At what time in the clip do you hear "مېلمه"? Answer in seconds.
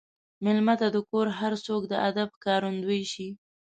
0.43-0.75